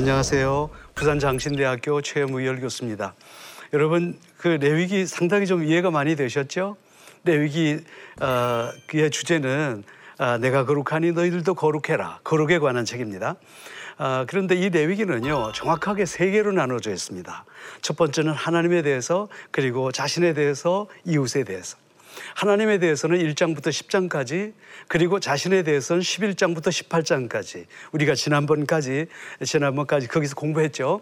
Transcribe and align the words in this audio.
안녕하세요. 0.00 0.70
부산 0.94 1.18
장신대학교 1.18 2.00
최무열 2.00 2.58
교수입니다. 2.60 3.12
여러분 3.74 4.18
그 4.38 4.48
레위기 4.48 5.04
상당히 5.04 5.44
좀 5.44 5.62
이해가 5.62 5.90
많이 5.90 6.16
되셨죠? 6.16 6.78
레위기 7.24 7.84
어, 8.18 8.70
그의 8.86 9.10
주제는 9.10 9.84
어, 10.18 10.38
내가 10.38 10.64
거룩하니 10.64 11.12
너희들도 11.12 11.52
거룩해라. 11.52 12.20
거룩에 12.24 12.58
관한 12.60 12.86
책입니다. 12.86 13.36
어, 13.98 14.24
그런데 14.26 14.54
이 14.54 14.70
레위기는요 14.70 15.52
정확하게 15.52 16.06
세 16.06 16.30
개로 16.30 16.50
나눠져 16.50 16.92
있습니다. 16.92 17.44
첫 17.82 17.96
번째는 17.98 18.32
하나님에 18.32 18.80
대해서 18.80 19.28
그리고 19.50 19.92
자신에 19.92 20.32
대해서 20.32 20.86
이웃에 21.04 21.44
대해서. 21.44 21.76
하나님에 22.34 22.78
대해서는 22.78 23.18
1장부터 23.18 23.68
10장까지 23.68 24.52
그리고 24.88 25.20
자신에 25.20 25.62
대해서는 25.62 26.02
11장부터 26.02 26.68
18장까지 26.68 27.66
우리가 27.92 28.14
지난번까지 28.14 29.06
지난번까지 29.44 30.08
거기서 30.08 30.34
공부했죠. 30.34 31.00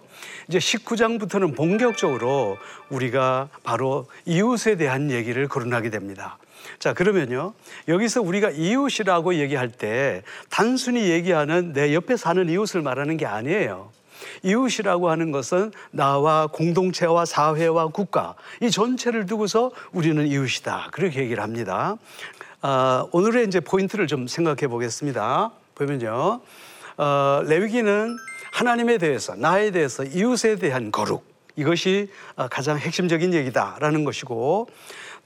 이제 0.48 0.58
19장부터는 0.58 1.56
본격적으로 1.56 2.58
우리가 2.88 3.48
바로 3.62 4.06
이웃에 4.26 4.76
대한 4.76 5.10
얘기를 5.10 5.48
거론하게 5.48 5.90
됩니다. 5.90 6.38
자, 6.78 6.92
그러면요. 6.92 7.54
여기서 7.88 8.22
우리가 8.22 8.50
이웃이라고 8.50 9.34
얘기할 9.36 9.70
때 9.70 10.22
단순히 10.50 11.08
얘기하는 11.10 11.72
내 11.72 11.94
옆에 11.94 12.16
사는 12.16 12.48
이웃을 12.48 12.82
말하는 12.82 13.16
게 13.16 13.26
아니에요. 13.26 13.90
이웃이라고 14.42 15.10
하는 15.10 15.32
것은 15.32 15.72
나와 15.90 16.46
공동체와 16.46 17.24
사회와 17.24 17.88
국가 17.88 18.34
이 18.60 18.70
전체를 18.70 19.26
두고서 19.26 19.70
우리는 19.92 20.26
이웃이다. 20.26 20.88
그렇게 20.92 21.20
얘기를 21.20 21.42
합니다. 21.42 21.96
아, 22.60 23.06
오늘의 23.12 23.46
이제 23.46 23.60
포인트를 23.60 24.06
좀 24.06 24.26
생각해 24.26 24.68
보겠습니다. 24.68 25.52
보면요. 25.74 26.40
어, 26.96 27.42
레위기는 27.46 28.16
하나님에 28.52 28.98
대해서, 28.98 29.36
나에 29.36 29.70
대해서, 29.70 30.02
이웃에 30.02 30.56
대한 30.56 30.90
거룩. 30.90 31.24
이것이 31.54 32.10
어, 32.36 32.48
가장 32.48 32.78
핵심적인 32.78 33.34
얘기다라는 33.34 34.04
것이고 34.04 34.68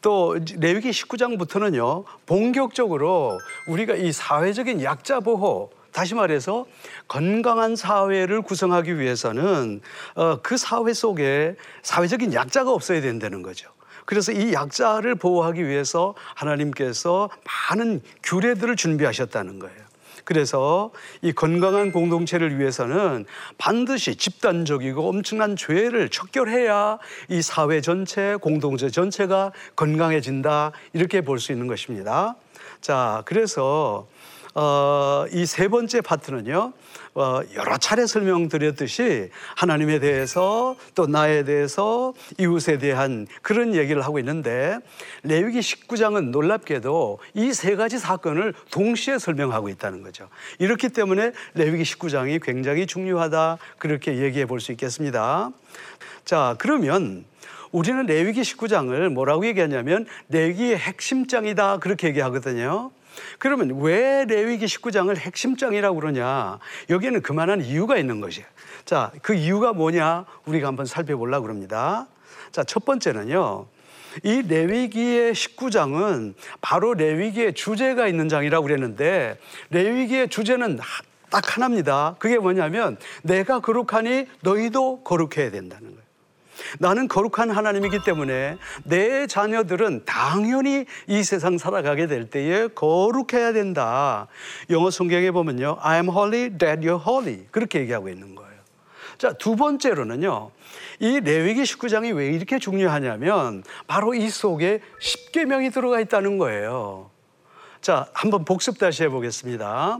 또 0.01 0.37
레위기 0.59 0.91
19장부터는요. 0.91 2.05
본격적으로 2.27 3.39
우리가 3.69 3.95
이 3.95 4.13
사회적인 4.13 4.83
약자 4.83 5.21
보호 5.21 5.71
다시 5.93 6.15
말해서 6.15 6.67
건강한 7.07 7.77
사회를 7.77 8.43
구성하기 8.43 8.99
위해서는 8.99 9.81
어, 10.15 10.41
그 10.43 10.57
사회 10.57 10.93
속에 10.93 11.57
사회적인 11.83 12.33
약자가 12.35 12.71
없어야 12.73 13.01
된다는 13.01 13.43
거죠. 13.43 13.69
그래서 14.05 14.33
이 14.33 14.53
약자를 14.53 15.15
보호하기 15.15 15.67
위해서 15.67 16.15
하나님께서 16.35 17.31
많은 17.71 18.01
규례들을 18.23 18.75
준비하셨다는 18.77 19.59
거예요. 19.59 19.77
그래서 20.25 20.91
이 21.21 21.33
건강한 21.33 21.91
공동체를 21.91 22.59
위해서는 22.59 23.27
반드시 23.59 24.15
집단적이고 24.15 25.09
엄청난 25.09 25.57
죄를 25.57 26.09
척결해야 26.11 26.99
이 27.29 27.43
사회 27.43 27.81
전체, 27.81 28.37
공동체 28.37 28.89
전체가 28.89 29.53
건강해진다. 29.75 30.73
이렇게 30.93 31.23
볼 31.23 31.39
수 31.39 31.51
있는 31.53 31.67
것입니다. 31.67 32.37
자, 32.81 33.23
그래서 33.27 34.07
어, 34.55 35.25
이 35.33 35.47
세 35.47 35.69
번째 35.69 36.01
파트는요, 36.03 36.73
어, 37.15 37.41
여러 37.55 37.77
차례 37.79 38.07
설명드렸듯이 38.07 39.31
하나님에 39.57 39.99
대해서 39.99 40.77
또 40.95 41.07
나에 41.07 41.45
대해서 41.45 42.13
이웃에 42.39 42.79
대한 42.79 43.27
그런 43.43 43.75
얘기를 43.75 44.03
하고 44.03 44.19
있는데 44.19 44.79
레위기 45.23 45.61
19장은 45.61 46.31
놀랍게도 46.31 47.19
이 47.35 47.53
세 47.53 47.77
가지 47.77 47.99
사건을 47.99 48.55
동시에 48.71 49.19
설명하고 49.19 49.69
있다는 49.69 50.03
거죠. 50.03 50.29
이렇기 50.59 50.89
때문에 50.91 51.33
레위기 51.55 51.83
19장이 51.85 52.43
굉장히 52.43 52.87
중요하다 52.87 53.59
그렇게 53.79 54.19
얘기해 54.19 54.47
볼 54.47 54.61
수 54.61 54.73
있겠습니다. 54.73 55.51
자, 56.25 56.55
그러면 56.59 57.25
우리는 57.73 58.05
레위기 58.07 58.43
19장을 58.43 59.09
뭐라고 59.09 59.47
얘기하냐면 59.47 60.07
레위기의 60.29 60.77
핵심장이다 60.79 61.79
그렇게 61.79 62.09
얘기하거든요. 62.09 62.91
그러면 63.39 63.81
왜 63.81 64.25
레위기 64.25 64.67
19장을 64.67 65.15
핵심장이라고 65.17 65.99
그러냐? 65.99 66.59
여기에는 66.91 67.23
그만한 67.23 67.63
이유가 67.63 67.97
있는 67.97 68.21
것이에요. 68.21 68.47
자, 68.85 69.13
그 69.23 69.35
이유가 69.35 69.73
뭐냐? 69.73 70.25
우리가 70.47 70.69
한번 70.69 70.87
살펴보려고 70.87 71.47
그럽니다. 71.47 72.07
자, 72.51 72.65
첫 72.65 72.85
번째는요. 72.85 73.67
이 74.25 74.43
레위기의 74.43 75.33
19장은 75.33 76.35
바로 76.61 76.95
레위기의 76.95 77.55
주제가 77.55 78.07
있는 78.07 78.29
장이라고 78.29 78.67
그랬는데 78.67 79.39
레위기의 79.71 80.29
주제는 80.29 80.79
딱 81.31 81.57
하나입니다. 81.57 82.17
그게 82.19 82.39
뭐냐면 82.39 82.99
내가 83.23 83.61
거룩하니 83.61 84.27
너희도 84.43 85.03
거룩해야 85.03 85.51
된다는 85.51 85.89
거예요. 85.89 86.02
나는 86.79 87.09
거룩한 87.09 87.51
하나님이기 87.51 88.01
때문에 88.05 88.59
내 88.85 89.27
자녀들은 89.27 90.05
당연히 90.05 90.87
이 91.07 91.23
세상 91.23 91.59
살아가게 91.59 92.07
될 92.07 92.31
때에 92.31 92.69
거룩해야 92.69 93.53
된다. 93.53 94.29
영어 94.71 94.91
성경에 94.91 95.31
보면요. 95.31 95.79
I 95.81 95.97
am 95.97 96.09
holy 96.09 96.51
that 96.59 96.87
you're 96.87 97.01
holy. 97.07 97.47
그렇게 97.51 97.81
얘기하고 97.81 98.09
있는 98.09 98.35
거예요. 98.35 98.53
자, 99.19 99.33
두 99.35 99.57
번째로는요. 99.57 100.51
이 101.01 101.21
레위기 101.21 101.63
19장이 101.63 102.15
왜 102.17 102.33
이렇게 102.33 102.59
중요하냐면 102.59 103.63
바로 103.87 104.15
이 104.15 104.29
속에 104.29 104.81
10계명이 105.01 105.73
들어가 105.73 106.01
있다는 106.01 106.39
거예요. 106.39 107.11
자, 107.81 108.07
한번 108.15 108.45
복습 108.45 108.79
다시 108.79 109.03
해보겠습니다. 109.03 109.99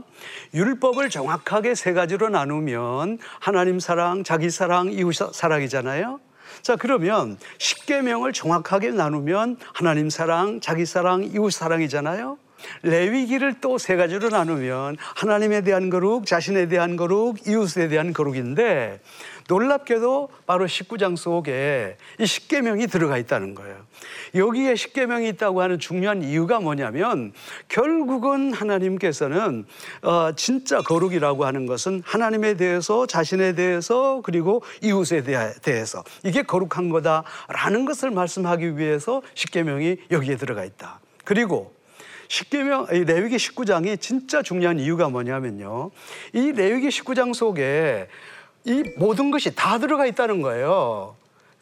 율법을 0.53 1.09
정확하게 1.09 1.75
세 1.75 1.91
가지로 1.91 2.29
나누면 2.29 3.19
하나님 3.39 3.79
사랑, 3.79 4.23
자기 4.23 4.49
사랑, 4.49 4.91
이웃 4.91 5.13
사랑이잖아요. 5.33 6.21
자, 6.61 6.75
그러면 6.75 7.37
십계명을 7.57 8.33
정확하게 8.33 8.91
나누면 8.91 9.57
하나님 9.73 10.09
사랑, 10.09 10.59
자기 10.61 10.85
사랑, 10.85 11.23
이웃 11.23 11.51
사랑이잖아요. 11.51 12.37
레위기를 12.83 13.59
또 13.59 13.77
세 13.77 13.97
가지로 13.97 14.29
나누면 14.29 14.95
하나님에 14.99 15.61
대한 15.61 15.89
거룩, 15.89 16.25
자신에 16.25 16.69
대한 16.69 16.95
거룩, 16.95 17.45
이웃에 17.45 17.89
대한 17.89 18.13
거룩인데 18.13 19.01
놀랍게도 19.47 20.29
바로 20.45 20.65
19장 20.65 21.17
속에 21.17 21.97
이 22.19 22.25
십계명이 22.25 22.87
들어가 22.87 23.17
있다는 23.17 23.55
거예요. 23.55 23.77
여기에 24.35 24.75
십계명이 24.75 25.29
있다고 25.29 25.61
하는 25.61 25.79
중요한 25.79 26.23
이유가 26.23 26.59
뭐냐면 26.59 27.33
결국은 27.67 28.53
하나님께서는 28.53 29.65
어, 30.01 30.31
진짜 30.35 30.81
거룩이라고 30.81 31.45
하는 31.45 31.65
것은 31.65 32.01
하나님에 32.05 32.55
대해서 32.55 33.05
자신에 33.05 33.53
대해서 33.53 34.21
그리고 34.23 34.63
이웃에 34.81 35.23
대해서 35.61 36.03
이게 36.23 36.43
거룩한 36.43 36.89
거다라는 36.89 37.85
것을 37.85 38.11
말씀하기 38.11 38.77
위해서 38.77 39.21
십계명이 39.35 39.97
여기에 40.11 40.37
들어가 40.37 40.65
있다. 40.65 40.99
그리고 41.23 41.73
십계명 42.27 42.87
레위기 42.89 43.37
19장이 43.37 43.99
진짜 44.01 44.41
중요한 44.41 44.79
이유가 44.79 45.09
뭐냐면요. 45.09 45.91
이 46.33 46.51
레위기 46.51 46.87
19장 46.89 47.33
속에 47.33 48.07
이 48.65 48.83
모든 48.97 49.31
것이 49.31 49.55
다 49.55 49.77
들어가 49.77 50.05
있다는 50.05 50.41
거예요. 50.41 51.15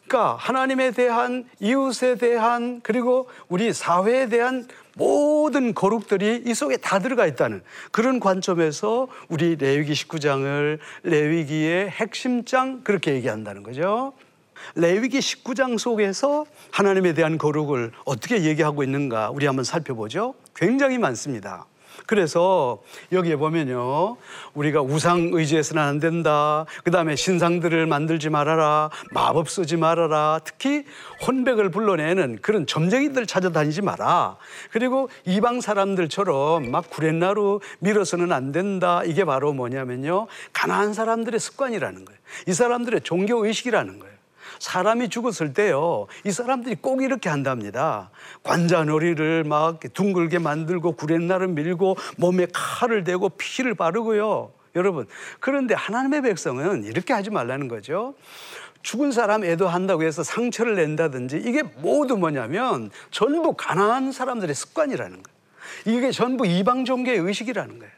그러니까 0.06 0.36
하나님에 0.36 0.90
대한 0.90 1.48
이웃에 1.58 2.16
대한 2.16 2.80
그리고 2.82 3.28
우리 3.48 3.72
사회에 3.72 4.28
대한 4.28 4.68
모든 4.94 5.72
거룩들이 5.74 6.42
이 6.44 6.54
속에 6.54 6.76
다 6.76 6.98
들어가 6.98 7.26
있다는 7.26 7.62
그런 7.90 8.20
관점에서 8.20 9.08
우리 9.28 9.56
레위기 9.56 9.92
19장을 9.94 10.78
레위기의 11.04 11.88
핵심장 11.88 12.82
그렇게 12.84 13.14
얘기한다는 13.14 13.62
거죠. 13.62 14.12
레위기 14.74 15.18
19장 15.18 15.78
속에서 15.78 16.44
하나님에 16.70 17.14
대한 17.14 17.38
거룩을 17.38 17.92
어떻게 18.04 18.44
얘기하고 18.44 18.82
있는가 18.82 19.30
우리 19.30 19.46
한번 19.46 19.64
살펴보죠. 19.64 20.34
굉장히 20.54 20.98
많습니다. 20.98 21.66
그래서 22.06 22.82
여기에 23.10 23.36
보면요. 23.36 24.16
우리가 24.54 24.82
우상 24.82 25.30
의지해서는 25.32 25.82
안 25.82 25.98
된다. 25.98 26.64
그 26.84 26.90
다음에 26.90 27.16
신상들을 27.16 27.86
만들지 27.86 28.30
말아라. 28.30 28.90
마법 29.12 29.48
쓰지 29.48 29.76
말아라. 29.76 30.40
특히 30.44 30.84
혼백을 31.26 31.70
불러내는 31.70 32.38
그런 32.42 32.66
점쟁이들 32.66 33.26
찾아다니지 33.26 33.82
마라. 33.82 34.36
그리고 34.70 35.08
이방 35.24 35.60
사람들처럼 35.60 36.70
막 36.70 36.90
구렛나루 36.90 37.60
밀어서는 37.80 38.32
안 38.32 38.52
된다. 38.52 39.02
이게 39.04 39.24
바로 39.24 39.52
뭐냐면요. 39.52 40.26
가난한 40.52 40.94
사람들의 40.94 41.38
습관이라는 41.38 42.04
거예요. 42.04 42.20
이 42.46 42.52
사람들의 42.52 43.02
종교 43.02 43.44
의식이라는 43.44 43.98
거예요. 43.98 44.11
사람이 44.58 45.08
죽었을 45.08 45.52
때요, 45.52 46.06
이 46.24 46.30
사람들이 46.30 46.76
꼭 46.80 47.02
이렇게 47.02 47.28
한답니다. 47.28 48.10
관자놀이를 48.42 49.44
막 49.44 49.80
둥글게 49.92 50.38
만들고 50.38 50.92
구렛나를 50.92 51.48
밀고 51.48 51.96
몸에 52.16 52.46
칼을 52.52 53.04
대고 53.04 53.30
피를 53.30 53.74
바르고요. 53.74 54.52
여러분, 54.74 55.06
그런데 55.40 55.74
하나님의 55.74 56.22
백성은 56.22 56.84
이렇게 56.84 57.12
하지 57.12 57.30
말라는 57.30 57.68
거죠. 57.68 58.14
죽은 58.82 59.12
사람 59.12 59.44
애도한다고 59.44 60.02
해서 60.02 60.22
상처를 60.22 60.74
낸다든지 60.76 61.42
이게 61.44 61.62
모두 61.62 62.16
뭐냐면 62.16 62.90
전부 63.10 63.54
가난한 63.54 64.12
사람들의 64.12 64.54
습관이라는 64.54 65.22
거예요. 65.22 65.42
이게 65.86 66.10
전부 66.10 66.46
이방 66.46 66.84
종교의 66.84 67.18
의식이라는 67.18 67.78
거예요. 67.78 67.92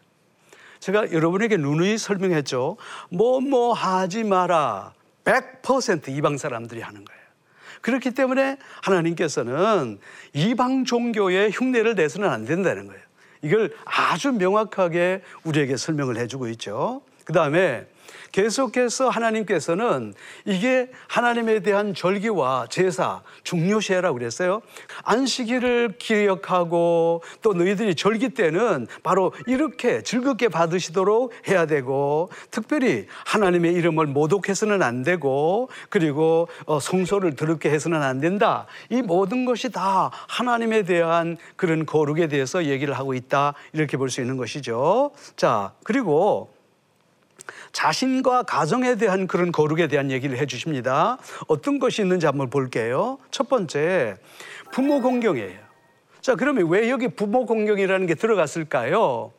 제가 0.81 1.13
여러분에게 1.13 1.57
누누이 1.57 1.97
설명했죠. 1.97 2.77
뭐뭐 3.11 3.73
하지 3.73 4.23
마라. 4.25 4.93
100% 5.25 6.09
이방 6.09 6.39
사람들이 6.39 6.81
하는 6.81 7.05
거예요. 7.05 7.21
그렇기 7.81 8.13
때문에 8.13 8.57
하나님께서는 8.83 9.99
이방 10.33 10.85
종교의 10.85 11.51
흉내를 11.51 11.95
내서는 11.95 12.29
안 12.31 12.45
된다는 12.45 12.87
거예요. 12.87 13.03
이걸 13.43 13.75
아주 13.85 14.33
명확하게 14.33 15.23
우리에게 15.45 15.77
설명을 15.77 16.17
해주고 16.17 16.49
있죠. 16.49 17.03
그 17.25 17.33
다음에 17.33 17.87
계속해서 18.35 19.11
하나님께서는 19.11 20.13
이게 20.45 20.91
하나님에 21.07 21.61
대한 21.61 21.95
절기와 21.95 22.67
제사 22.69 23.23
중요시해라고 23.45 24.19
그랬어요. 24.19 24.61
안식일을 25.05 25.95
기억하고 26.01 27.23
또 27.43 27.55
너희들이 27.55 27.95
절기 27.95 28.31
때는 28.31 28.89
바로 29.05 29.33
이렇게 29.47 30.03
즐겁게 30.03 30.49
받으시도록 30.49 31.33
해야 31.47 31.67
되고 31.67 32.29
특별히 32.51 33.07
하나님의 33.25 33.73
이름을 33.75 34.07
모독해서는 34.09 34.83
안 34.83 35.05
되고 35.05 35.69
그리고 35.89 36.49
어, 36.67 36.81
성소를 36.81 37.37
더럽게 37.37 37.71
해서는 37.71 38.03
안 38.03 38.19
된다. 38.19 38.67
이 38.91 39.01
모든 39.01 39.45
것이 39.45 39.71
다 39.71 40.11
하나님에 40.27 40.83
대한 40.83 41.37
그런 41.55 41.87
거룩에 41.87 42.27
대해서 42.27 42.65
얘기를 42.65 42.95
하고 42.95 43.15
있다. 43.15 43.55
이렇게 43.73 43.97
볼 43.97 44.09
수 44.11 44.21
있는 44.21 44.37
것이죠. 44.37 45.13
자, 45.37 45.73
그리고 45.85 46.54
자신과 47.75 48.45
가정에 48.45 48.95
대한 48.95 49.27
그런 49.27 49.53
거룩에 49.53 49.89
대한 49.89 50.11
얘기를 50.11 50.39
해 50.39 50.47
주십니다. 50.47 51.19
어떤 51.49 51.79
것이 51.79 52.01
있는지 52.01 52.25
한번 52.25 52.49
볼게요. 52.49 53.19
첫 53.31 53.49
번째, 53.49 54.17
부모 54.73 55.03
공경이에요. 55.03 55.59
자, 56.23 56.37
그러면 56.37 56.71
왜 56.71 56.89
여기 56.89 57.09
부모 57.09 57.45
공경이라는 57.45 58.07
게 58.07 58.15
들어갔을까요? 58.15 59.33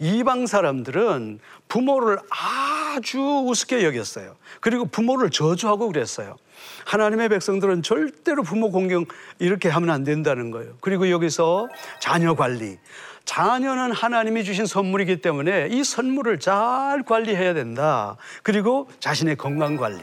이방 0.00 0.46
사람들은 0.46 1.38
부모를 1.68 2.18
아주 2.30 3.20
우습게 3.20 3.84
여겼어요. 3.84 4.34
그리고 4.60 4.86
부모를 4.86 5.30
저주하고 5.30 5.88
그랬어요. 5.88 6.36
하나님의 6.86 7.28
백성들은 7.28 7.82
절대로 7.82 8.42
부모 8.42 8.70
공경 8.70 9.04
이렇게 9.38 9.68
하면 9.68 9.90
안 9.90 10.02
된다는 10.02 10.50
거예요. 10.50 10.72
그리고 10.80 11.10
여기서 11.10 11.68
자녀 12.00 12.34
관리. 12.34 12.78
자녀는 13.26 13.92
하나님이 13.92 14.42
주신 14.42 14.66
선물이기 14.66 15.20
때문에 15.20 15.68
이 15.70 15.84
선물을 15.84 16.40
잘 16.40 17.02
관리해야 17.04 17.54
된다. 17.54 18.16
그리고 18.42 18.88
자신의 18.98 19.36
건강 19.36 19.76
관리. 19.76 20.02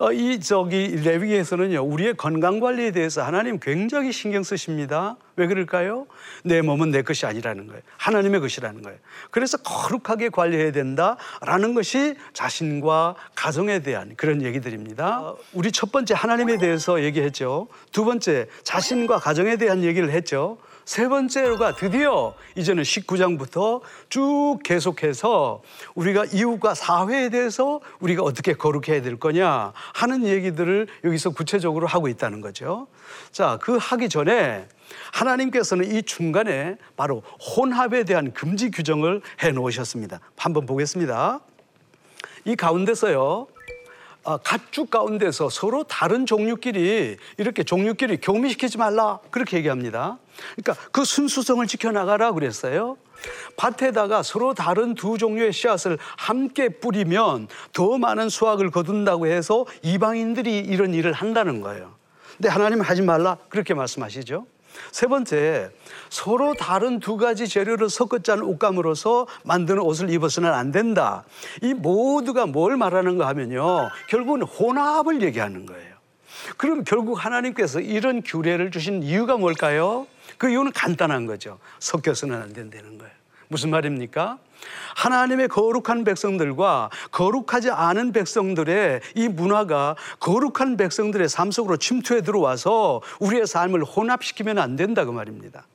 어, 0.00 0.12
이 0.12 0.40
저기 0.40 0.96
레위기에서는요 1.04 1.82
우리의 1.82 2.14
건강 2.14 2.58
관리에 2.58 2.90
대해서 2.90 3.22
하나님 3.22 3.60
굉장히 3.60 4.12
신경 4.12 4.42
쓰십니다. 4.42 5.18
왜 5.36 5.46
그럴까요? 5.46 6.06
내 6.42 6.62
몸은 6.62 6.90
내 6.90 7.02
것이 7.02 7.26
아니라는 7.26 7.66
거예요. 7.66 7.82
하나님의 7.98 8.40
것이라는 8.40 8.80
거예요. 8.80 8.98
그래서 9.30 9.58
거룩하게 9.58 10.30
관리해야 10.30 10.72
된다라는 10.72 11.74
것이 11.74 12.14
자신과 12.32 13.14
가정에 13.34 13.80
대한 13.80 14.14
그런 14.16 14.40
얘기들입니다. 14.40 15.20
어, 15.20 15.36
우리 15.52 15.70
첫 15.70 15.92
번째 15.92 16.14
하나님에 16.14 16.56
대해서 16.56 17.02
얘기했죠. 17.04 17.68
두 17.92 18.06
번째 18.06 18.48
자신과 18.62 19.18
가정에 19.18 19.56
대한 19.56 19.84
얘기를 19.84 20.10
했죠. 20.10 20.56
세 20.90 21.06
번째로가 21.06 21.76
드디어 21.76 22.34
이제는 22.56 22.82
19장부터 22.82 23.80
쭉 24.08 24.58
계속해서 24.64 25.62
우리가 25.94 26.24
이웃과 26.24 26.74
사회에 26.74 27.28
대해서 27.28 27.80
우리가 28.00 28.24
어떻게 28.24 28.54
거룩해야 28.54 29.00
될 29.00 29.16
거냐 29.16 29.72
하는 29.94 30.26
얘기들을 30.26 30.88
여기서 31.04 31.30
구체적으로 31.30 31.86
하고 31.86 32.08
있다는 32.08 32.40
거죠. 32.40 32.88
자, 33.30 33.56
그 33.62 33.78
하기 33.80 34.08
전에 34.08 34.66
하나님께서는 35.12 35.94
이 35.94 36.02
중간에 36.02 36.74
바로 36.96 37.22
혼합에 37.38 38.02
대한 38.02 38.32
금지 38.32 38.72
규정을 38.72 39.22
해 39.44 39.52
놓으셨습니다. 39.52 40.18
한번 40.36 40.66
보겠습니다. 40.66 41.38
이 42.46 42.56
가운데서요. 42.56 43.46
아, 44.24 44.38
가축 44.38 44.90
가운데서 44.90 45.48
서로 45.50 45.84
다른 45.84 46.26
종류끼리 46.26 47.16
이렇게 47.38 47.62
종류끼리 47.62 48.18
교미시키지 48.18 48.76
말라 48.76 49.20
그렇게 49.30 49.56
얘기합니다. 49.56 50.18
그러니까 50.56 50.88
그 50.90 51.04
순수성을 51.04 51.66
지켜나가라 51.66 52.32
그랬어요. 52.32 52.96
밭에다가 53.56 54.22
서로 54.22 54.54
다른 54.54 54.94
두 54.94 55.18
종류의 55.18 55.52
씨앗을 55.52 55.98
함께 56.16 56.68
뿌리면 56.68 57.48
더 57.72 57.98
많은 57.98 58.28
수확을 58.28 58.70
거둔다고 58.70 59.26
해서 59.26 59.66
이방인들이 59.82 60.58
이런 60.58 60.94
일을 60.94 61.12
한다는 61.12 61.60
거예요. 61.60 61.94
근데 62.36 62.48
하나님 62.48 62.80
하지 62.80 63.02
말라 63.02 63.36
그렇게 63.48 63.74
말씀하시죠. 63.74 64.46
세 64.92 65.06
번째, 65.06 65.70
서로 66.08 66.54
다른 66.54 67.00
두 67.00 67.16
가지 67.16 67.48
재료를 67.48 67.90
섞어 67.90 68.20
짠 68.20 68.40
옷감으로서 68.40 69.26
만드는 69.44 69.80
옷을 69.80 70.10
입어서는 70.10 70.52
안 70.52 70.72
된다. 70.72 71.24
이 71.60 71.74
모두가 71.74 72.46
뭘 72.46 72.76
말하는가 72.76 73.26
하면요. 73.26 73.90
결국은 74.08 74.42
혼합을 74.42 75.22
얘기하는 75.22 75.66
거예요. 75.66 75.99
그럼 76.56 76.84
결국 76.84 77.24
하나님께서 77.24 77.80
이런 77.80 78.22
규례를 78.22 78.70
주신 78.70 79.02
이유가 79.02 79.36
뭘까요? 79.36 80.06
그 80.38 80.50
이유는 80.50 80.72
간단한 80.72 81.26
거죠. 81.26 81.58
섞여서는 81.78 82.40
안 82.40 82.52
된다는 82.52 82.98
거예요. 82.98 83.12
무슨 83.48 83.70
말입니까? 83.70 84.38
하나님의 84.94 85.48
거룩한 85.48 86.04
백성들과 86.04 86.90
거룩하지 87.10 87.70
않은 87.70 88.12
백성들의 88.12 89.00
이 89.16 89.28
문화가 89.28 89.96
거룩한 90.20 90.76
백성들의 90.76 91.28
삶 91.28 91.50
속으로 91.50 91.76
침투해 91.76 92.20
들어와서 92.20 93.00
우리의 93.18 93.46
삶을 93.46 93.82
혼합시키면 93.82 94.58
안 94.58 94.76
된다 94.76 95.04
그 95.04 95.10
말입니다. 95.10 95.66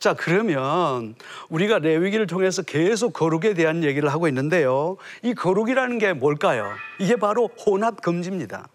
자, 0.00 0.14
그러면 0.14 1.14
우리가 1.48 1.78
레위기를 1.78 2.26
통해서 2.26 2.62
계속 2.62 3.12
거룩에 3.12 3.54
대한 3.54 3.84
얘기를 3.84 4.12
하고 4.12 4.26
있는데요. 4.26 4.96
이 5.22 5.32
거룩이라는 5.32 5.98
게 5.98 6.12
뭘까요? 6.12 6.68
이게 6.98 7.14
바로 7.14 7.48
혼합 7.64 8.00
금지입니다. 8.00 8.66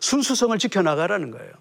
순수성을 0.00 0.58
지켜나가라는 0.58 1.30
거예요. 1.30 1.52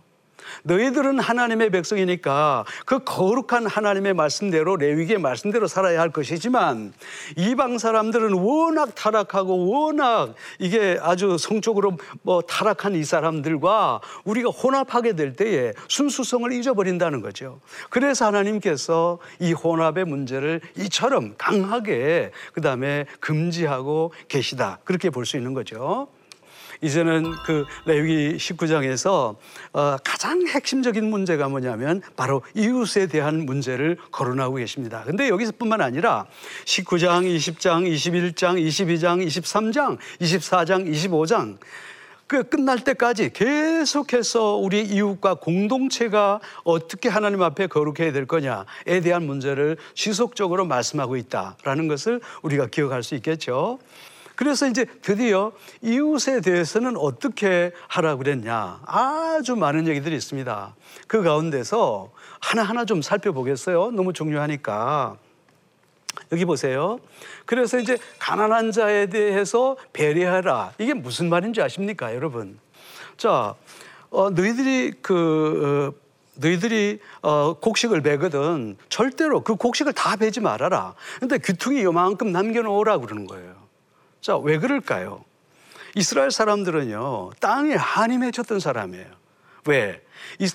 너희들은 0.63 1.19
하나님의 1.19 1.69
백성이니까 1.69 2.65
그 2.85 3.03
거룩한 3.03 3.67
하나님의 3.67 4.13
말씀대로 4.13 4.77
레위기의 4.77 5.19
말씀대로 5.19 5.67
살아야 5.67 5.99
할 5.99 6.11
것이지만 6.11 6.93
이방 7.35 7.77
사람들은 7.77 8.33
워낙 8.33 8.95
타락하고 8.95 9.69
워낙 9.69 10.33
이게 10.59 10.97
아주 11.01 11.37
성적으로 11.37 11.97
뭐 12.21 12.41
타락한 12.41 12.95
이 12.95 13.03
사람들과 13.03 14.01
우리가 14.23 14.49
혼합하게 14.49 15.13
될 15.15 15.33
때에 15.33 15.73
순수성을 15.87 16.51
잊어버린다는 16.51 17.21
거죠. 17.21 17.59
그래서 17.89 18.25
하나님께서 18.25 19.19
이 19.39 19.53
혼합의 19.53 20.05
문제를 20.05 20.61
이처럼 20.77 21.35
강하게 21.37 22.31
그 22.53 22.61
다음에 22.61 23.05
금지하고 23.19 24.13
계시다. 24.27 24.79
그렇게 24.83 25.09
볼 25.09 25.25
수 25.25 25.37
있는 25.37 25.55
거죠. 25.55 26.07
이제는 26.81 27.33
그 27.45 27.65
레위기 27.85 28.37
19장에서 28.37 29.35
어, 29.73 29.97
가장 30.03 30.47
핵심적인 30.47 31.09
문제가 31.09 31.49
뭐냐면 31.49 32.01
바로 32.15 32.41
이웃에 32.53 33.07
대한 33.07 33.45
문제를 33.45 33.97
거론하고 34.11 34.55
계십니다. 34.55 35.03
근데 35.05 35.29
여기서뿐만 35.29 35.81
아니라 35.81 36.25
19장, 36.65 37.25
20장, 37.25 37.89
21장, 37.89 38.61
22장, 38.61 39.25
23장, 39.25 39.97
24장, 40.19 40.89
25장 40.91 41.57
그 42.27 42.43
끝날 42.43 42.83
때까지 42.83 43.33
계속해서 43.33 44.55
우리 44.55 44.81
이웃과 44.81 45.35
공동체가 45.35 46.39
어떻게 46.63 47.07
하나님 47.07 47.43
앞에 47.43 47.67
거룩해야 47.67 48.11
될 48.11 48.25
거냐에 48.25 49.01
대한 49.03 49.27
문제를 49.27 49.77
지속적으로 49.93 50.65
말씀하고 50.65 51.17
있다라는 51.17 51.87
것을 51.87 52.21
우리가 52.41 52.67
기억할 52.67 53.03
수 53.03 53.13
있겠죠. 53.15 53.77
그래서 54.35 54.67
이제 54.67 54.85
드디어 55.01 55.51
이웃에 55.81 56.41
대해서는 56.41 56.97
어떻게 56.97 57.71
하라 57.87 58.17
그랬냐. 58.17 58.81
아주 58.85 59.55
많은 59.55 59.87
얘기들이 59.87 60.15
있습니다. 60.15 60.75
그 61.07 61.23
가운데서 61.23 62.11
하나하나 62.39 62.85
좀 62.85 63.01
살펴보겠어요. 63.01 63.91
너무 63.91 64.13
중요하니까. 64.13 65.17
여기 66.31 66.45
보세요. 66.45 66.99
그래서 67.45 67.77
이제 67.77 67.97
가난한 68.19 68.71
자에 68.71 69.07
대해서 69.07 69.77
배려하라. 69.93 70.73
이게 70.79 70.93
무슨 70.93 71.29
말인지 71.29 71.61
아십니까, 71.61 72.15
여러분? 72.15 72.59
자, 73.17 73.55
어, 74.09 74.29
너희들이 74.29 74.93
그, 75.01 75.93
어, 75.93 76.05
너희들이 76.35 76.99
어, 77.21 77.53
곡식을 77.59 78.01
베거든 78.01 78.77
절대로 78.89 79.41
그 79.41 79.55
곡식을 79.55 79.93
다 79.93 80.15
베지 80.15 80.41
말아라. 80.41 80.93
근데 81.19 81.37
귀퉁이 81.37 81.83
요만큼 81.83 82.31
남겨놓으라 82.31 82.97
그러는 82.97 83.25
거예요. 83.25 83.64
자, 84.25 84.35
왜 84.37 84.57
그럴까요? 84.57 85.23
이스라엘 85.93 86.31
사람들은요, 86.31 87.29
한이 87.77 88.17
맺혔던 88.17 88.59
사람이에요. 88.59 89.05
왜? 89.67 90.03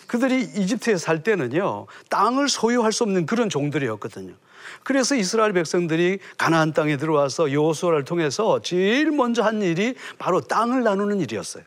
그들이 0.08 0.40
이집트에 0.40 0.96
살 0.96 1.22
때는요, 1.22 1.86
땅을 2.08 2.48
소유할 2.48 2.90
수 2.90 3.04
없는 3.04 3.26
그런 3.26 3.48
종들이었거든요. 3.48 4.34
그래서 4.82 5.14
이스라엘 5.14 5.52
백성들이 5.52 6.18
가나안 6.36 6.72
땅에 6.72 6.96
들어와서 6.96 7.52
여호수아를 7.52 8.04
통해서 8.04 8.60
제일 8.60 9.12
먼저 9.12 9.44
한 9.44 9.62
일이 9.62 9.94
바로 10.18 10.40
땅을 10.40 10.82
나누는 10.82 11.20
일이었어요. 11.20 11.62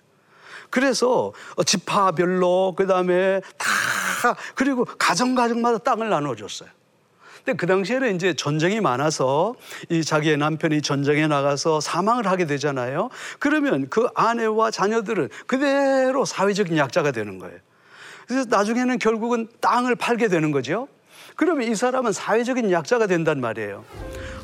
그래서 0.70 1.32
지파별로 1.66 2.76
그다음에 2.76 3.40
다 3.58 4.36
그리고 4.56 4.84
가정 4.84 5.36
가정마다 5.36 5.78
땅을 5.78 6.10
나눠 6.10 6.36
줬어요. 6.36 6.68
근데 7.44 7.58
그 7.58 7.68
당시에는 7.68 8.16
이제 8.16 8.34
전쟁이 8.34 8.80
많아서 8.80 9.56
이 9.90 10.04
자기의 10.04 10.38
남편이 10.38 10.82
전쟁에 10.82 11.28
나가서 11.28 11.82
사망을 11.82 12.26
하게 12.28 12.46
되잖아요. 12.46 13.10
그러면 13.40 13.90
그 13.90 14.08
아내와 14.16 14.72
자녀들은 14.72 15.30
그대로 15.46 16.24
사회적인 16.24 16.78
약자가 16.78 17.12
되는 17.12 17.40
거예요. 17.40 17.58
그래서 18.28 18.48
나중에는 18.50 18.98
결국은 19.00 19.50
땅을 19.60 19.96
팔게 19.96 20.30
되는 20.30 20.52
거죠. 20.52 20.88
그러면 21.36 21.68
이 21.68 21.76
사람은 21.76 22.14
사회적인 22.14 22.72
약자가 22.72 23.08
된단 23.08 23.42
말이에요. 23.42 23.84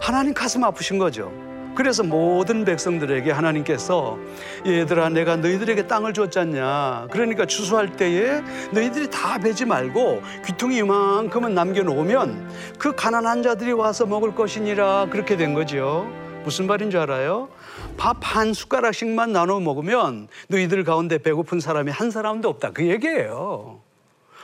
하나님 0.01 0.34
가슴 0.34 0.63
아프신 0.65 0.98
거죠. 0.98 1.49
그래서 1.75 2.03
모든 2.03 2.65
백성들에게 2.65 3.31
하나님께서 3.31 4.17
얘들아 4.65 5.09
내가 5.09 5.35
너희들에게 5.38 5.88
땅을 5.88 6.13
줬잖냐. 6.13 7.07
그러니까 7.11 7.45
추수할 7.45 7.95
때에 7.95 8.41
너희들이 8.71 9.09
다 9.09 9.38
베지 9.39 9.65
말고 9.65 10.21
귀퉁이 10.45 10.77
이만큼은 10.77 11.53
남겨놓으면 11.53 12.49
그 12.77 12.93
가난한 12.95 13.43
자들이 13.43 13.71
와서 13.71 14.05
먹을 14.05 14.35
것이니라. 14.35 15.07
그렇게 15.09 15.38
된 15.38 15.53
거죠 15.53 16.07
무슨 16.43 16.67
말인 16.67 16.89
줄 16.89 16.99
알아요? 17.01 17.49
밥 17.97 18.17
한 18.21 18.53
숟가락씩만 18.53 19.31
나눠 19.33 19.59
먹으면 19.59 20.27
너희들 20.47 20.83
가운데 20.83 21.17
배고픈 21.17 21.59
사람이 21.59 21.91
한 21.91 22.11
사람도 22.11 22.47
없다. 22.49 22.71
그 22.71 22.88
얘기예요. 22.88 23.79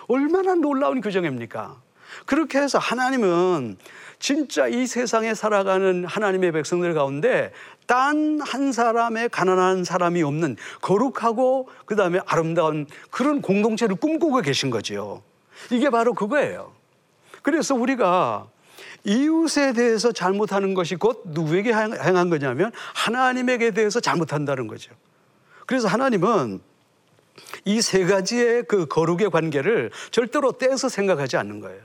얼마나 0.07 0.55
놀라운 0.55 1.01
규정입니까? 1.01 1.77
그렇게 2.25 2.59
해서 2.59 2.77
하나님은 2.77 3.77
진짜 4.19 4.67
이 4.67 4.87
세상에 4.87 5.33
살아가는 5.33 6.05
하나님의 6.05 6.51
백성들 6.51 6.93
가운데 6.93 7.51
단한 7.85 8.71
사람의 8.71 9.29
가난한 9.29 9.83
사람이 9.83 10.23
없는 10.23 10.55
거룩하고 10.81 11.69
그 11.85 11.95
다음에 11.95 12.19
아름다운 12.25 12.87
그런 13.11 13.41
공동체를 13.41 13.95
꿈꾸고 13.97 14.41
계신 14.41 14.69
거지요. 14.69 15.21
이게 15.69 15.89
바로 15.89 16.13
그거예요. 16.13 16.73
그래서 17.41 17.75
우리가 17.75 18.47
이웃에 19.03 19.73
대해서 19.73 20.11
잘못하는 20.11 20.73
것이 20.73 20.95
곧 20.95 21.21
누구에게 21.25 21.71
행한 21.71 22.29
거냐면 22.29 22.71
하나님에게 22.95 23.71
대해서 23.71 23.99
잘못한다는 23.99 24.67
거죠. 24.67 24.91
그래서 25.67 25.87
하나님은 25.87 26.61
이 27.65 27.81
세 27.81 28.05
가지의 28.05 28.63
그 28.63 28.85
거룩의 28.87 29.29
관계를 29.29 29.91
절대로 30.11 30.53
떼서 30.53 30.89
생각하지 30.89 31.37
않는 31.37 31.59
거예요. 31.59 31.81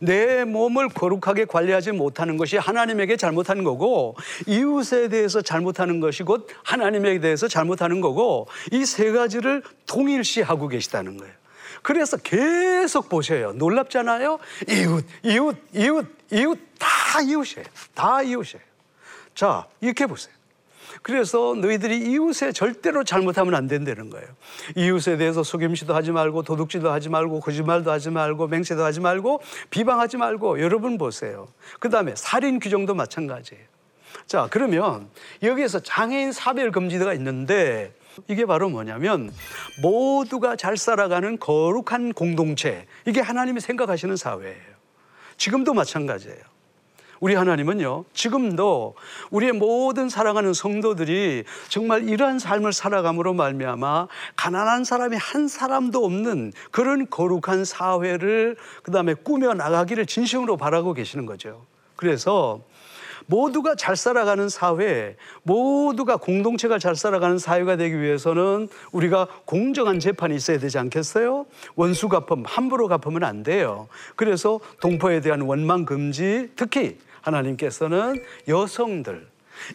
내 0.00 0.44
몸을 0.44 0.88
거룩하게 0.88 1.44
관리하지 1.44 1.92
못하는 1.92 2.36
것이 2.36 2.56
하나님에게 2.56 3.16
잘못한 3.16 3.64
거고 3.64 4.16
이웃에 4.46 5.08
대해서 5.08 5.42
잘못하는 5.42 6.00
것이 6.00 6.22
곧 6.22 6.48
하나님에게 6.64 7.20
대해서 7.20 7.48
잘못하는 7.48 8.00
거고 8.00 8.48
이 8.72 8.84
세 8.84 9.10
가지를 9.10 9.62
동일시하고 9.86 10.68
계시다는 10.68 11.16
거예요. 11.16 11.32
그래서 11.82 12.16
계속 12.16 13.08
보셔요. 13.08 13.52
놀랍잖아요. 13.54 14.38
이웃, 14.68 15.04
이웃, 15.22 15.56
이웃, 15.74 16.06
이웃 16.32 16.58
다 16.78 17.20
이웃이에요. 17.20 17.66
다 17.94 18.22
이웃이에요. 18.22 18.62
자, 19.34 19.66
이렇게 19.80 20.06
보세요. 20.06 20.32
그래서 21.02 21.54
너희들이 21.54 21.98
이웃에 22.10 22.52
절대로 22.52 23.04
잘못하면 23.04 23.54
안 23.54 23.66
된다는 23.66 24.10
거예요. 24.10 24.26
이웃에 24.76 25.16
대해서 25.16 25.42
속임수도 25.42 25.94
하지 25.94 26.12
말고 26.12 26.42
도둑질도 26.42 26.90
하지 26.90 27.08
말고 27.08 27.40
거짓말도 27.40 27.90
하지 27.90 28.10
말고 28.10 28.48
맹세도 28.48 28.84
하지 28.84 29.00
말고 29.00 29.40
비방하지 29.70 30.16
말고 30.16 30.60
여러분 30.60 30.98
보세요. 30.98 31.48
그 31.80 31.90
다음에 31.90 32.14
살인 32.16 32.58
규정도 32.58 32.94
마찬가지예요. 32.94 33.64
자, 34.26 34.48
그러면 34.50 35.08
여기에서 35.42 35.80
장애인 35.80 36.32
사별 36.32 36.70
금지가 36.70 37.14
있는데 37.14 37.92
이게 38.28 38.46
바로 38.46 38.68
뭐냐면 38.68 39.32
모두가 39.82 40.56
잘 40.56 40.76
살아가는 40.76 41.38
거룩한 41.38 42.12
공동체. 42.12 42.86
이게 43.06 43.20
하나님이 43.20 43.60
생각하시는 43.60 44.16
사회예요. 44.16 44.74
지금도 45.36 45.74
마찬가지예요. 45.74 46.53
우리 47.20 47.34
하나님은요, 47.34 48.04
지금도 48.12 48.94
우리의 49.30 49.52
모든 49.52 50.08
사랑하는 50.08 50.52
성도들이 50.52 51.44
정말 51.68 52.08
이러한 52.08 52.38
삶을 52.38 52.72
살아감으로 52.72 53.34
말미암아 53.34 54.08
가난한 54.36 54.84
사람이 54.84 55.16
한 55.16 55.48
사람도 55.48 56.04
없는 56.04 56.52
그런 56.70 57.08
거룩한 57.08 57.64
사회를 57.64 58.56
그 58.82 58.90
다음에 58.90 59.14
꾸며 59.14 59.54
나가기를 59.54 60.06
진심으로 60.06 60.56
바라고 60.56 60.94
계시는 60.94 61.26
거죠. 61.26 61.66
그래서 61.96 62.60
모두가 63.26 63.74
잘 63.74 63.96
살아가는 63.96 64.48
사회, 64.48 65.16
모두가 65.42 66.16
공동체가 66.16 66.78
잘 66.78 66.94
살아가는 66.94 67.38
사회가 67.38 67.76
되기 67.76 68.00
위해서는 68.00 68.68
우리가 68.92 69.28
공정한 69.44 69.98
재판이 70.00 70.34
있어야 70.36 70.58
되지 70.58 70.78
않겠어요? 70.78 71.46
원수 71.74 72.08
갚음, 72.08 72.44
함부로 72.46 72.88
갚으면 72.88 73.24
안 73.24 73.42
돼요. 73.42 73.88
그래서 74.16 74.60
동포에 74.80 75.20
대한 75.20 75.40
원망 75.42 75.84
금지, 75.84 76.50
특히 76.56 76.98
하나님께서는 77.22 78.22
여성들, 78.48 79.26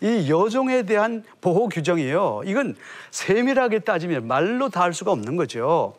이 0.01 0.29
여종에 0.29 0.83
대한 0.83 1.23
보호 1.41 1.69
규정이요. 1.69 2.41
이건 2.45 2.75
세밀하게 3.11 3.79
따지면 3.79 4.27
말로 4.27 4.69
다 4.69 4.81
할 4.81 4.93
수가 4.93 5.11
없는 5.11 5.35
거죠. 5.35 5.95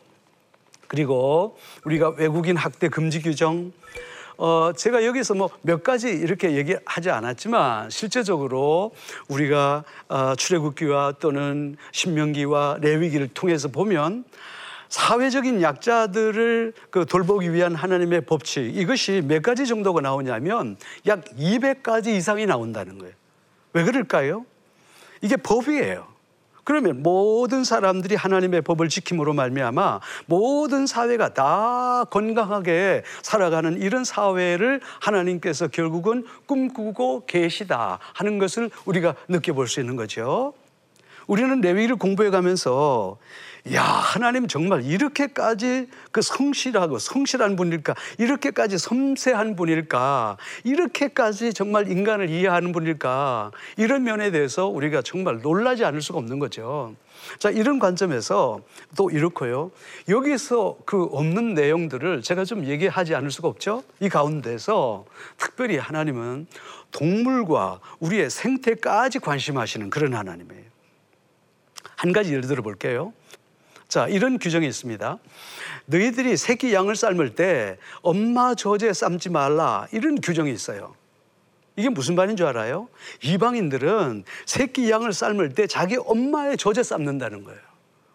그리고 0.87 1.57
우리가 1.85 2.11
외국인 2.17 2.57
학대 2.57 2.89
금지 2.89 3.23
규정, 3.23 3.73
어, 4.41 4.73
제가 4.75 5.05
여기서 5.05 5.35
뭐 5.35 5.51
몇 5.63 5.83
가지 5.85 6.09
이렇게 6.09 6.53
얘기하지 6.53 7.11
않았지만 7.11 7.91
실제적으로 7.91 8.93
우리가 9.29 9.85
어, 10.09 10.35
출애굽기와 10.35 11.15
또는 11.21 11.77
신명기와 11.93 12.79
레위기를 12.81 13.29
통해서 13.29 13.69
보면 13.69 14.25
사회적인 14.89 15.63
약자들을 15.63 16.73
그 16.91 17.05
돌보기 17.07 17.53
위한 17.53 17.75
하나님의 17.75 18.23
법칙 18.23 18.77
이것이 18.77 19.23
몇 19.27 19.43
가지 19.43 19.67
정도가 19.67 20.01
나오냐면 20.01 20.77
약 21.07 21.25
200가지 21.39 22.09
이상이 22.09 22.47
나온다는 22.47 22.99
거예요. 22.99 23.15
왜 23.75 23.85
그럴까요? 23.85 24.45
이게 25.21 25.37
법이에요. 25.37 26.09
그러면 26.71 27.03
모든 27.03 27.65
사람들이 27.65 28.15
하나님의 28.15 28.63
법을 28.63 28.91
지킴으로 28.91 29.33
말미암아 29.33 29.99
모든 30.27 30.87
사회가 30.87 31.35
다 31.35 32.05
건강하게 32.11 33.03
살아가는 33.23 33.77
이런 33.83 34.05
사회를 34.05 34.81
하나님께서 35.01 35.67
결국은 35.67 36.25
꿈꾸고 36.47 37.27
계시다 37.27 37.99
하는 38.15 38.39
것을 38.39 38.71
우리가 38.85 39.17
느껴볼 39.27 39.67
수 39.67 39.81
있는 39.81 39.97
거죠. 39.97 40.53
우리는 41.31 41.61
레위를 41.61 41.95
공부해 41.95 42.31
가면서 42.31 43.17
야, 43.73 43.85
하나님 43.85 44.49
정말 44.49 44.83
이렇게까지 44.83 45.87
그 46.11 46.23
성실하고 46.23 46.99
성실한 46.99 47.55
분일까? 47.55 47.95
이렇게까지 48.19 48.79
섬세한 48.79 49.55
분일까? 49.55 50.39
이렇게까지 50.65 51.53
정말 51.53 51.89
인간을 51.89 52.31
이해하는 52.31 52.73
분일까? 52.73 53.53
이런 53.77 54.03
면에 54.03 54.33
대해서 54.33 54.67
우리가 54.67 55.03
정말 55.03 55.39
놀라지 55.41 55.85
않을 55.85 56.03
수가 56.03 56.19
없는 56.19 56.41
거죠. 56.41 56.97
자, 57.39 57.49
이런 57.51 57.79
관점에서 57.79 58.63
또 58.97 59.09
이렇고요. 59.11 59.71
여기서 60.09 60.79
그 60.85 61.05
없는 61.13 61.55
내용들을 61.55 62.23
제가 62.23 62.45
좀 62.45 62.65
얘기하지 62.65 63.15
않을 63.15 63.31
수가 63.31 63.47
없죠. 63.47 63.85
이 64.01 64.09
가운데서 64.09 65.05
특별히 65.37 65.77
하나님은 65.77 66.49
동물과 66.91 67.79
우리의 68.01 68.31
생태까지 68.31 69.21
관심하시는 69.21 69.91
그런 69.91 70.15
하나님이에요. 70.15 70.70
한 72.01 72.15
가지 72.15 72.31
예를 72.31 72.49
들어 72.49 72.63
볼게요. 72.63 73.13
자, 73.87 74.09
이런 74.09 74.39
규정이 74.39 74.67
있습니다. 74.67 75.19
너희들이 75.85 76.39
새끼 76.39 76.73
양을 76.73 76.97
삶을 76.97 77.35
때 77.35 77.77
엄마 78.01 78.55
젖에 78.55 78.95
삶지 78.95 79.29
말라. 79.29 79.87
이런 79.93 80.19
규정이 80.19 80.51
있어요. 80.51 80.95
이게 81.77 81.91
무슨 81.91 82.15
말인 82.15 82.39
줄 82.39 82.47
알아요? 82.47 82.89
이방인들은 83.23 84.25
새끼 84.47 84.91
양을 84.91 85.13
삶을 85.13 85.51
때 85.51 85.67
자기 85.67 85.99
엄마의 85.99 86.57
젖에 86.57 86.83
삶는다는 86.83 87.45
거예요. 87.45 87.61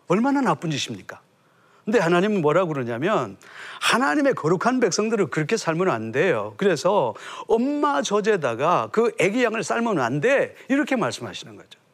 얼마나 0.08 0.42
나쁜 0.42 0.72
짓입니까? 0.72 1.22
근데 1.84 2.00
하나님은 2.00 2.42
뭐라고 2.42 2.74
그러냐면 2.74 3.38
하나님의 3.82 4.34
거룩한 4.34 4.80
백성들을 4.80 5.28
그렇게 5.28 5.58
삶으면 5.58 5.94
안 5.94 6.12
돼요. 6.12 6.56
그래서 6.58 7.14
엄마 7.48 8.02
젖에다가 8.02 8.90
그 8.92 9.12
애기 9.20 9.44
양을 9.44 9.64
삶으면 9.64 10.00
안 10.00 10.22
돼. 10.22 10.56
이렇게 10.70 10.96
말씀하시는 10.96 11.56
거죠. 11.56 11.85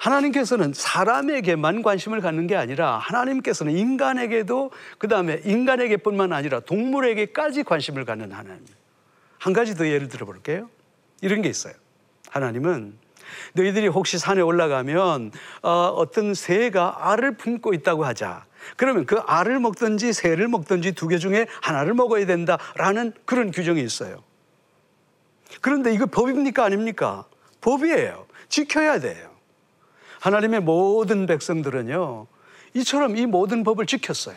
하나님께서는 0.00 0.72
사람에게만 0.74 1.82
관심을 1.82 2.22
갖는 2.22 2.46
게 2.46 2.56
아니라 2.56 2.96
하나님께서는 2.96 3.76
인간에게도 3.76 4.70
그 4.98 5.08
다음에 5.08 5.42
인간에게뿐만 5.44 6.32
아니라 6.32 6.60
동물에게까지 6.60 7.64
관심을 7.64 8.06
갖는 8.06 8.32
하나님. 8.32 8.64
한 9.38 9.52
가지 9.52 9.74
더 9.74 9.86
예를 9.86 10.08
들어 10.08 10.24
볼게요. 10.24 10.70
이런 11.20 11.42
게 11.42 11.50
있어요. 11.50 11.74
하나님은 12.30 12.94
너희들이 13.52 13.88
혹시 13.88 14.18
산에 14.18 14.40
올라가면 14.40 15.32
어, 15.62 16.04
떤 16.12 16.32
새가 16.34 17.10
알을 17.12 17.36
품고 17.36 17.74
있다고 17.74 18.04
하자. 18.06 18.46
그러면 18.76 19.04
그 19.06 19.16
알을 19.18 19.60
먹든지 19.60 20.14
새를 20.14 20.48
먹든지 20.48 20.92
두 20.92 21.08
개 21.08 21.18
중에 21.18 21.46
하나를 21.60 21.92
먹어야 21.92 22.24
된다라는 22.24 23.12
그런 23.26 23.50
규정이 23.50 23.82
있어요. 23.82 24.22
그런데 25.60 25.92
이거 25.92 26.06
법입니까 26.06 26.64
아닙니까? 26.64 27.26
법이에요. 27.60 28.26
지켜야 28.48 28.98
돼요. 28.98 29.29
하나님의 30.20 30.60
모든 30.60 31.26
백성들은요, 31.26 32.26
이처럼 32.74 33.16
이 33.16 33.26
모든 33.26 33.64
법을 33.64 33.86
지켰어요. 33.86 34.36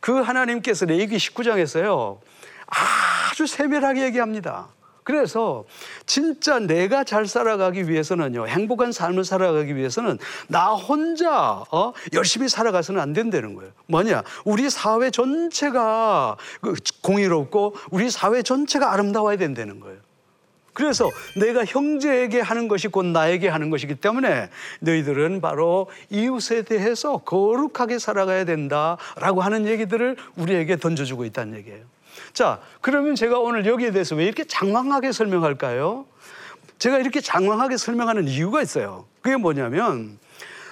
그 0.00 0.20
하나님께서 0.20 0.86
레기 0.86 1.16
19장에서요, 1.16 2.18
아주 2.66 3.46
세밀하게 3.46 4.04
얘기합니다. 4.04 4.68
그래서 5.02 5.64
진짜 6.06 6.58
내가 6.58 7.04
잘 7.04 7.26
살아가기 7.26 7.88
위해서는요, 7.88 8.48
행복한 8.48 8.90
삶을 8.90 9.24
살아가기 9.24 9.76
위해서는 9.76 10.18
나 10.48 10.70
혼자 10.70 11.62
어? 11.70 11.92
열심히 12.14 12.48
살아가서는 12.48 13.00
안 13.00 13.12
된다는 13.12 13.54
거예요. 13.54 13.70
뭐냐? 13.86 14.22
우리 14.46 14.70
사회 14.70 15.10
전체가 15.10 16.38
그 16.62 16.74
공의롭고 17.02 17.76
우리 17.90 18.10
사회 18.10 18.42
전체가 18.42 18.92
아름다워야 18.92 19.36
된다는 19.36 19.78
거예요. 19.78 19.98
그래서 20.74 21.10
내가 21.36 21.64
형제에게 21.64 22.40
하는 22.40 22.68
것이 22.68 22.88
곧 22.88 23.06
나에게 23.06 23.48
하는 23.48 23.70
것이기 23.70 23.94
때문에 23.94 24.50
너희들은 24.80 25.40
바로 25.40 25.88
이웃에 26.10 26.62
대해서 26.62 27.18
거룩하게 27.18 27.98
살아가야 27.98 28.44
된다라고 28.44 29.40
하는 29.40 29.66
얘기들을 29.66 30.16
우리에게 30.36 30.76
던져주고 30.76 31.24
있다는 31.24 31.56
얘기예요. 31.58 31.84
자, 32.32 32.60
그러면 32.80 33.14
제가 33.14 33.38
오늘 33.38 33.64
여기에 33.64 33.92
대해서 33.92 34.16
왜 34.16 34.24
이렇게 34.24 34.44
장황하게 34.44 35.12
설명할까요? 35.12 36.06
제가 36.78 36.98
이렇게 36.98 37.20
장황하게 37.20 37.76
설명하는 37.76 38.26
이유가 38.26 38.60
있어요. 38.60 39.06
그게 39.22 39.36
뭐냐면 39.36 40.18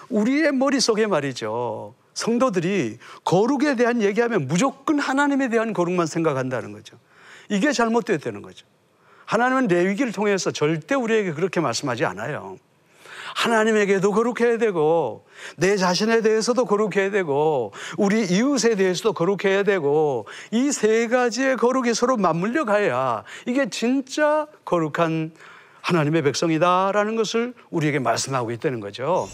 우리의 0.08 0.52
머릿속에 0.52 1.06
말이죠. 1.06 1.94
성도들이 2.14 2.98
거룩에 3.24 3.76
대한 3.76 4.02
얘기하면 4.02 4.46
무조건 4.48 4.98
하나님에 4.98 5.48
대한 5.48 5.72
거룩만 5.72 6.06
생각한다는 6.06 6.72
거죠. 6.72 6.98
이게 7.48 7.72
잘못되었다는 7.72 8.42
거죠. 8.42 8.66
하나님은 9.26 9.68
레위기를 9.68 10.12
통해서 10.12 10.50
절대 10.50 10.94
우리에게 10.94 11.32
그렇게 11.32 11.60
말씀하지 11.60 12.04
않아요. 12.04 12.56
하나님에게도 13.34 14.12
거룩해야 14.12 14.58
되고 14.58 15.24
내 15.56 15.76
자신에 15.76 16.20
대해서도 16.20 16.66
거룩해야 16.66 17.10
되고 17.10 17.72
우리 17.96 18.24
이웃에 18.26 18.74
대해서도 18.74 19.14
거룩해야 19.14 19.62
되고 19.62 20.26
이 20.50 20.70
세 20.70 21.08
가지의 21.08 21.56
거룩이 21.56 21.94
서로 21.94 22.16
맞물려 22.18 22.64
가야 22.66 23.24
이게 23.46 23.70
진짜 23.70 24.46
거룩한 24.66 25.32
하나님의 25.80 26.22
백성이다라는 26.22 27.16
것을 27.16 27.54
우리에게 27.70 27.98
말씀하고 28.00 28.50
있다는 28.52 28.80
거죠. 28.80 29.28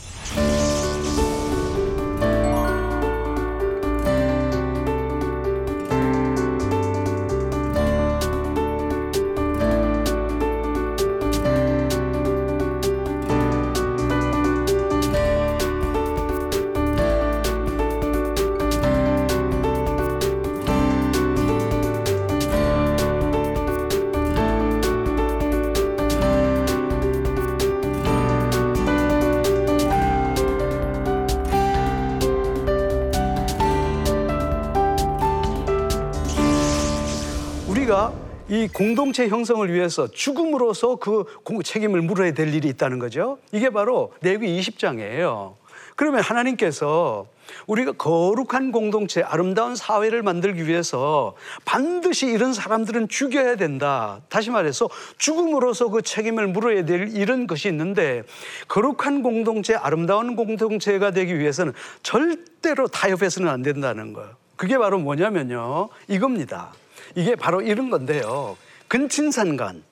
이 38.59 38.67
공동체 38.67 39.29
형성을 39.29 39.73
위해서 39.73 40.11
죽음으로써 40.11 40.97
그 40.97 41.25
책임을 41.63 42.03
물어야 42.03 42.33
될 42.33 42.53
일이 42.53 42.67
있다는 42.67 42.99
거죠. 42.99 43.39
이게 43.53 43.71
바로 43.71 44.13
레위 44.21 44.59
20장이에요. 44.59 45.55
그러면 45.95 46.23
하나님께서 46.23 47.27
우리가 47.69 47.93
거룩한 47.93 48.73
공동체, 48.73 49.23
아름다운 49.23 49.77
사회를 49.77 50.25
만들기 50.25 50.67
위해서 50.67 51.37
반드시 51.65 52.27
이런 52.27 52.53
사람들은 52.53 53.07
죽여야 53.07 53.55
된다. 53.55 54.21
다시 54.29 54.51
말해서 54.51 54.89
죽음으로써 55.19 55.89
그 55.89 56.03
책임을 56.03 56.49
물어야 56.49 56.85
될 56.85 57.15
이런 57.15 57.47
것이 57.47 57.69
있는데 57.69 58.25
거룩한 58.67 59.23
공동체, 59.23 59.77
아름다운 59.77 60.35
공동체가 60.35 61.13
되기 61.13 61.39
위해서는 61.39 61.75
절대로 62.03 62.89
타협해서는 62.89 63.49
안 63.49 63.63
된다는 63.63 64.13
거예요. 64.15 64.31
그게 64.57 64.77
바로 64.79 64.99
뭐냐면요. 64.99 65.91
이겁니다. 66.09 66.73
이게 67.15 67.35
바로 67.35 67.61
이런 67.61 67.91
건데요. 67.91 68.57
근친상간. 68.89 69.83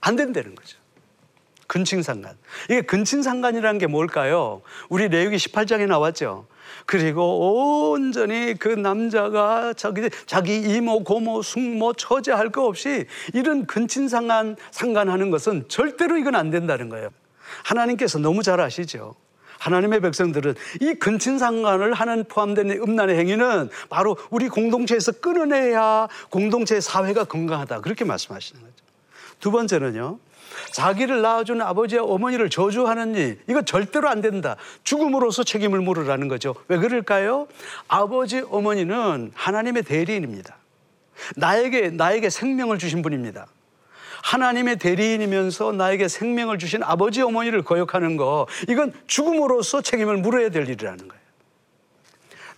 안 0.00 0.16
된다는 0.16 0.54
거죠. 0.54 0.78
근친상간. 1.66 2.36
이게 2.66 2.82
근친상간이라는 2.82 3.78
게 3.78 3.86
뭘까요? 3.86 4.62
우리 4.88 5.08
레위기 5.08 5.36
18장에 5.36 5.86
나왔죠. 5.86 6.46
그리고 6.84 7.90
온전히 7.92 8.54
그 8.58 8.68
남자가 8.68 9.72
자기, 9.72 10.08
자기 10.26 10.60
이모, 10.60 11.02
고모, 11.02 11.42
숙모, 11.42 11.92
처제 11.94 12.30
할 12.32 12.50
거 12.50 12.66
없이 12.66 13.06
이런 13.34 13.66
근친상간, 13.66 14.56
상간하는 14.70 15.30
것은 15.30 15.64
절대로 15.68 16.16
이건 16.16 16.36
안 16.36 16.50
된다는 16.50 16.88
거예요. 16.88 17.10
하나님께서 17.64 18.18
너무 18.18 18.42
잘 18.42 18.60
아시죠. 18.60 19.14
하나님의 19.58 20.00
백성들은 20.00 20.54
이 20.80 20.94
근친상간을 20.94 21.92
하는 21.94 22.24
포함된 22.24 22.70
음란의 22.70 23.18
행위는 23.18 23.70
바로 23.88 24.16
우리 24.30 24.48
공동체에서 24.48 25.12
끊어내야 25.12 26.08
공동체 26.30 26.80
사회가 26.80 27.24
건강하다. 27.24 27.80
그렇게 27.80 28.04
말씀하시는 28.04 28.60
거죠. 28.60 28.74
두 29.40 29.50
번째는요. 29.50 30.18
자기를 30.72 31.22
낳아준 31.22 31.60
아버지와 31.60 32.04
어머니를 32.04 32.48
저주하는 32.50 33.14
일, 33.14 33.38
이거 33.48 33.62
절대로 33.62 34.08
안 34.08 34.20
된다. 34.20 34.56
죽음으로써 34.84 35.44
책임을 35.44 35.80
물으라는 35.80 36.28
거죠. 36.28 36.54
왜 36.68 36.78
그럴까요? 36.78 37.46
아버지, 37.88 38.42
어머니는 38.48 39.32
하나님의 39.34 39.82
대리인입니다. 39.82 40.56
나에게, 41.36 41.90
나에게 41.90 42.30
생명을 42.30 42.78
주신 42.78 43.02
분입니다. 43.02 43.46
하나님의 44.26 44.76
대리인이면서 44.78 45.70
나에게 45.70 46.08
생명을 46.08 46.58
주신 46.58 46.82
아버지 46.82 47.22
어머니를 47.22 47.62
거역하는 47.62 48.16
거 48.16 48.48
이건 48.68 48.92
죽음으로써 49.06 49.82
책임을 49.82 50.16
물어야 50.16 50.50
될 50.50 50.68
일이라는 50.68 51.06
거예요. 51.06 51.22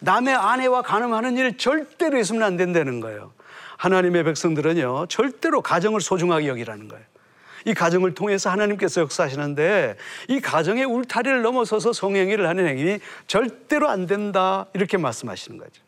남의 0.00 0.34
아내와 0.34 0.80
간음하는 0.80 1.36
일 1.36 1.58
절대로 1.58 2.18
있으면 2.18 2.42
안 2.42 2.56
된다는 2.56 3.00
거예요. 3.00 3.32
하나님의 3.76 4.24
백성들은요 4.24 5.06
절대로 5.08 5.60
가정을 5.60 6.00
소중하게 6.00 6.48
여기라는 6.48 6.88
거예요. 6.88 7.04
이 7.66 7.74
가정을 7.74 8.14
통해서 8.14 8.48
하나님께서 8.48 9.02
역사하시는데 9.02 9.96
이 10.28 10.40
가정의 10.40 10.86
울타리를 10.86 11.42
넘어서서 11.42 11.92
성행위를 11.92 12.48
하는 12.48 12.66
행위 12.66 12.98
절대로 13.26 13.90
안 13.90 14.06
된다 14.06 14.64
이렇게 14.72 14.96
말씀하시는 14.96 15.58
거죠. 15.58 15.82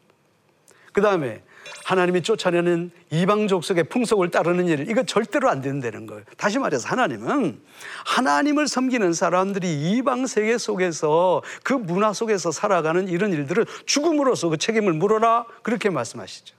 그 0.92 1.00
다음에 1.00 1.42
하나님이 1.84 2.22
쫓아내는 2.22 2.90
이방 3.10 3.48
족속의 3.48 3.84
풍속을 3.84 4.30
따르는 4.30 4.66
일, 4.68 4.88
이거 4.88 5.02
절대로 5.02 5.48
안 5.48 5.60
된다는 5.60 6.06
거예요. 6.06 6.22
다시 6.36 6.58
말해서 6.58 6.88
하나님은 6.88 7.60
하나님을 8.06 8.68
섬기는 8.68 9.12
사람들이 9.12 9.92
이방 9.92 10.26
세계 10.26 10.58
속에서 10.58 11.42
그 11.62 11.72
문화 11.72 12.12
속에서 12.12 12.52
살아가는 12.52 13.08
이런 13.08 13.32
일들을 13.32 13.66
죽음으로써 13.86 14.48
그 14.48 14.56
책임을 14.56 14.92
물어라 14.92 15.46
그렇게 15.62 15.90
말씀하시죠. 15.90 16.54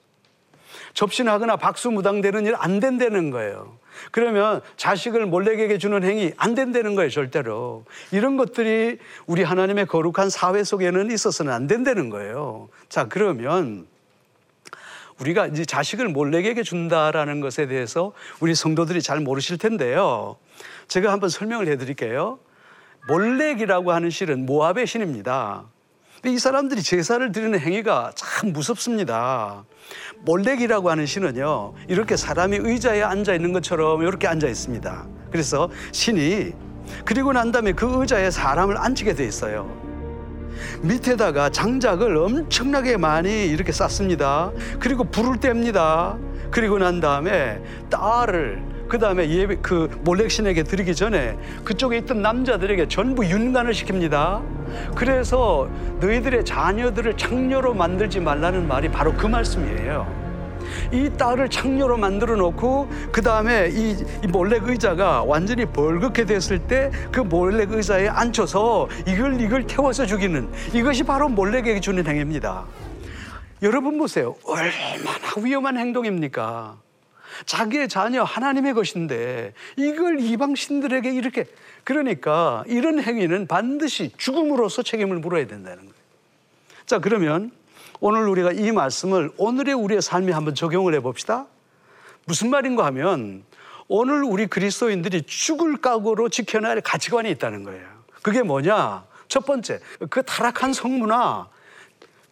접신하거나 0.93 1.55
박수무당되는 1.55 2.45
일 2.45 2.55
안 2.57 2.79
된다는 2.79 3.31
거예요. 3.31 3.79
그러면 4.11 4.61
자식을 4.77 5.25
몰래에게 5.25 5.77
주는 5.77 6.03
행위 6.03 6.33
안 6.37 6.55
된다는 6.55 6.95
거예요, 6.95 7.09
절대로. 7.09 7.85
이런 8.11 8.37
것들이 8.37 8.97
우리 9.25 9.43
하나님의 9.43 9.85
거룩한 9.85 10.29
사회 10.29 10.63
속에는 10.63 11.11
있어서는 11.11 11.51
안 11.51 11.67
된다는 11.67 12.09
거예요. 12.09 12.69
자, 12.89 13.07
그러면 13.07 13.87
우리가 15.21 15.47
이제 15.47 15.65
자식을 15.65 16.09
몰래에게 16.09 16.63
준다라는 16.63 17.41
것에 17.41 17.67
대해서 17.67 18.11
우리 18.39 18.55
성도들이 18.55 19.01
잘 19.01 19.19
모르실 19.19 19.57
텐데요. 19.57 20.37
제가 20.87 21.11
한번 21.11 21.29
설명을 21.29 21.67
해 21.67 21.77
드릴게요. 21.77 22.39
몰렉이라고 23.07 23.91
하는 23.91 24.09
실은 24.09 24.45
모압의 24.45 24.87
신입니다. 24.87 25.65
이 26.25 26.37
사람들이 26.37 26.83
제사를 26.83 27.31
드리는 27.31 27.59
행위가 27.59 28.11
참 28.15 28.53
무섭습니다. 28.53 29.63
몰렉이라고 30.19 30.89
하는 30.91 31.07
신은요, 31.07 31.73
이렇게 31.87 32.15
사람이 32.15 32.57
의자에 32.61 33.01
앉아 33.01 33.33
있는 33.33 33.53
것처럼 33.53 34.03
이렇게 34.03 34.27
앉아 34.27 34.47
있습니다. 34.47 35.07
그래서 35.31 35.69
신이 35.91 36.53
그리고 37.05 37.31
난 37.33 37.51
다음에 37.51 37.71
그 37.71 38.01
의자에 38.01 38.29
사람을 38.29 38.77
앉히게 38.77 39.15
돼 39.15 39.25
있어요. 39.25 39.90
밑에다가 40.81 41.49
장작을 41.49 42.17
엄청나게 42.17 42.97
많이 42.97 43.45
이렇게 43.45 43.71
쌓습니다. 43.71 44.51
그리고 44.79 45.03
불을 45.03 45.37
뗍니다. 45.37 46.17
그리고 46.51 46.77
난 46.77 46.99
다음에 46.99 47.61
딸을 47.89 48.71
그 48.89 48.99
다음에 48.99 49.29
예배 49.29 49.59
그 49.61 49.89
몰렉신에게 50.03 50.63
드리기 50.63 50.93
전에 50.95 51.37
그쪽에 51.63 51.97
있던 51.99 52.21
남자들에게 52.21 52.89
전부 52.89 53.25
윤관을 53.25 53.71
시킵니다. 53.71 54.41
그래서 54.95 55.69
너희들의 56.01 56.43
자녀들을 56.43 57.15
창녀로 57.15 57.73
만들지 57.73 58.19
말라는 58.19 58.67
말이 58.67 58.89
바로 58.89 59.13
그 59.13 59.27
말씀이에요. 59.27 60.20
이 60.91 61.09
딸을 61.17 61.49
창녀로 61.49 61.97
만들어 61.97 62.35
놓고 62.35 62.89
그 63.11 63.21
다음에 63.21 63.69
이, 63.71 63.95
이 64.23 64.27
몰렉 64.27 64.67
의자가 64.67 65.23
완전히 65.23 65.65
벌겋게 65.65 66.25
됐을 66.25 66.59
때 66.59 66.91
그 67.11 67.19
몰렉 67.19 67.71
의자에 67.71 68.07
앉혀서 68.07 68.87
이걸 69.07 69.39
이걸 69.41 69.67
태워서 69.67 70.05
죽이는 70.05 70.49
이것이 70.73 71.03
바로 71.03 71.29
몰렉에게 71.29 71.79
주는 71.79 72.05
행위입니다. 72.05 72.65
여러분 73.61 73.97
보세요. 73.97 74.35
얼마나 74.45 75.33
위험한 75.37 75.77
행동입니까? 75.77 76.77
자기의 77.45 77.89
자녀 77.89 78.23
하나님의 78.23 78.73
것인데 78.73 79.53
이걸 79.77 80.19
이방 80.19 80.55
신들에게 80.55 81.11
이렇게 81.11 81.45
그러니까 81.83 82.63
이런 82.67 83.01
행위는 83.01 83.47
반드시 83.47 84.11
죽음으로서 84.17 84.83
책임을 84.83 85.19
물어야 85.19 85.47
된다는 85.47 85.77
거예요. 85.79 85.93
자, 86.85 86.99
그러면 86.99 87.51
오늘 88.01 88.27
우리가 88.27 88.51
이 88.51 88.71
말씀을 88.71 89.31
오늘의 89.37 89.75
우리의 89.75 90.01
삶에 90.01 90.31
한번 90.31 90.55
적용을 90.55 90.95
해 90.95 90.99
봅시다. 90.99 91.45
무슨 92.25 92.49
말인가 92.49 92.83
하면 92.87 93.43
오늘 93.87 94.23
우리 94.23 94.47
그리스도인들이 94.47 95.21
죽을 95.21 95.77
각오로 95.77 96.29
지켜야 96.29 96.67
할 96.67 96.81
가치관이 96.81 97.29
있다는 97.29 97.63
거예요. 97.63 97.87
그게 98.23 98.41
뭐냐? 98.41 99.05
첫 99.27 99.45
번째, 99.45 99.79
그 100.09 100.23
타락한 100.23 100.73
성문화 100.73 101.47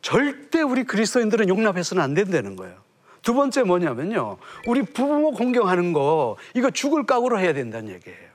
절대 0.01 0.61
우리 0.61 0.83
그리스도인들은 0.85 1.49
용납해서는 1.49 2.01
안 2.01 2.15
된다는 2.15 2.55
거예요. 2.55 2.75
두 3.21 3.35
번째 3.35 3.61
뭐냐면요. 3.61 4.37
우리 4.65 4.81
부모 4.81 5.31
공경하는 5.31 5.93
거 5.93 6.37
이거 6.55 6.71
죽을 6.71 7.05
각오로 7.05 7.39
해야 7.39 7.53
된다는 7.53 7.93
얘기예요. 7.93 8.28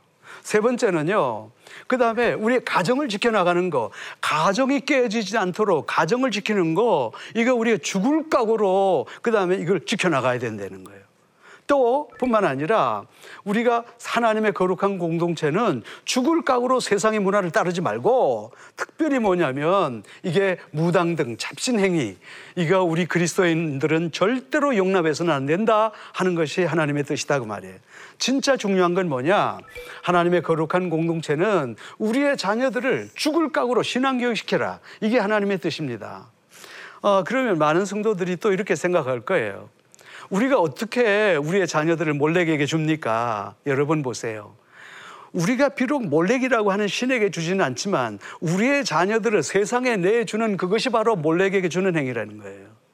세 0.45 0.61
번째는요. 0.61 1.51
그 1.87 1.97
다음에 1.97 2.35
우리 2.35 2.63
가정을 2.63 3.09
지켜나가는 3.09 3.71
거, 3.71 3.91
가정이 4.21 4.81
깨지지 4.81 5.37
않도록 5.39 5.87
가정을 5.89 6.31
지키는 6.31 6.75
거, 6.75 7.13
이거 7.35 7.55
우리가 7.55 7.79
죽을 7.83 8.29
각오로 8.29 9.07
그 9.23 9.33
다음에 9.33 9.57
이걸 9.57 9.85
지켜나가야 9.85 10.39
된다는 10.39 10.85
거예요. 10.85 11.04
또 11.67 12.11
뿐만 12.19 12.45
아니라 12.45 13.05
우리가 13.45 13.85
하나님의 14.05 14.53
거룩한 14.53 14.99
공동체는 14.99 15.83
죽을 16.05 16.43
각오로 16.43 16.81
세상의 16.81 17.21
문화를 17.21 17.51
따르지 17.51 17.81
말고 17.81 18.53
특별히 18.77 19.19
뭐냐면 19.19 20.03
이게 20.23 20.59
무당 20.71 21.17
등 21.17 21.37
잡신행위 21.37 22.17
이거 22.57 22.83
우리 22.83 23.07
그리스도인들은 23.07 24.13
절대로 24.13 24.77
용납해서는 24.77 25.33
안 25.33 25.47
된다 25.47 25.93
하는 26.13 26.35
것이 26.35 26.65
하나님의 26.65 27.05
뜻이다 27.05 27.39
그 27.41 27.45
말이에요. 27.45 27.77
진짜 28.19 28.57
중요한 28.57 28.95
건 28.95 29.09
뭐냐? 29.09 29.59
하나님의 30.03 30.43
거룩한 30.43 30.91
공동체는 30.91 31.77
우리의 31.99 32.37
자녀들을 32.37 33.11
죽을 33.15 33.51
각오로 33.51 33.83
신앙교육시켜라. 33.83 34.81
이게 35.01 35.19
하나님의 35.19 35.59
뜻입니다. 35.59 36.29
어, 37.01 37.23
그러면 37.25 37.59
많은 37.59 37.85
성도들이 37.85 38.37
또 38.37 38.53
이렇게 38.53 38.77
생각할 38.77 39.21
거예요. 39.21 39.69
우리가 40.31 40.59
어떻게 40.59 41.37
우리의 41.37 41.67
자녀들을 41.67 42.15
몰래에게 42.15 42.67
줍니까? 42.67 43.55
여러분 43.67 44.03
보세요. 44.03 44.55
우리가 45.33 45.71
비록 45.71 46.07
몰래기라고 46.07 46.71
하는 46.71 46.87
신에게 46.87 47.31
주지는 47.31 47.65
않지만 47.65 48.19
우리의 48.41 48.85
자녀들을 48.85 49.43
세상에 49.43 49.97
내주는 49.97 50.57
그것이 50.57 50.91
바로 50.91 51.17
몰래에게 51.17 51.69
주는 51.69 51.97
행위라는 51.97 52.39
거예요. 52.39 52.85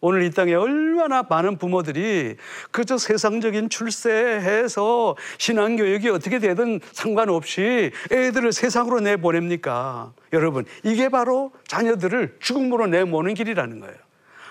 오늘 0.00 0.22
이 0.22 0.30
땅에 0.30 0.54
얼마나 0.54 1.24
많은 1.28 1.58
부모들이 1.58 2.36
그저 2.70 2.98
세상적인 2.98 3.68
출세해서 3.68 5.16
신앙교육이 5.38 6.08
어떻게 6.10 6.38
되든 6.38 6.80
상관없이 6.92 7.90
애들을 8.12 8.52
세상으로 8.52 9.00
내보냅니까? 9.00 10.12
여러분, 10.32 10.66
이게 10.84 11.08
바로 11.08 11.50
자녀들을 11.66 12.36
죽음으로 12.38 12.86
내모는 12.86 13.34
길이라는 13.34 13.80
거예요. 13.80 13.96